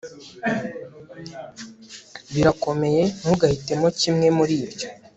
Birakomeye 2.33 3.01
ntugahitemo 3.21 3.87
kimwe 3.99 4.27
muri 4.37 4.55
byo 4.73 4.87